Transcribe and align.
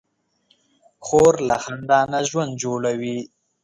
خور 1.05 1.33
له 1.49 1.55
خندا 1.63 1.99
نه 2.13 2.19
ژوند 2.29 2.51
جوړوي. 2.63 3.17